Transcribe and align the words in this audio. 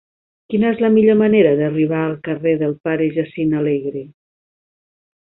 Quina 0.51 0.69
és 0.75 0.79
la 0.83 0.87
millor 0.93 1.17
manera 1.17 1.51
d'arribar 1.59 1.99
al 2.05 2.15
carrer 2.27 2.53
del 2.61 2.73
Pare 2.89 3.09
Jacint 3.17 3.53
Alegre? 3.61 4.03